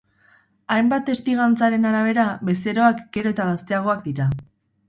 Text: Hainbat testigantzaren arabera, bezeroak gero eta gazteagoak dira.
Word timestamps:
Hainbat 0.75 1.05
testigantzaren 1.09 1.85
arabera, 1.91 2.25
bezeroak 2.49 3.07
gero 3.19 3.35
eta 3.37 3.47
gazteagoak 3.53 4.05
dira. 4.09 4.31